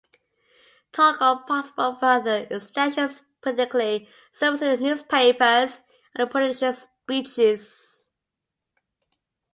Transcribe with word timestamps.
Talk 0.93 1.21
of 1.21 1.45
possible 1.45 1.95
further 1.99 2.47
extensions 2.49 3.21
periodically 3.43 4.09
surfaces 4.33 4.79
in 4.79 4.85
newspapers 4.85 5.81
and 6.15 6.27
politicians' 6.31 6.87
speeches. 7.03 8.07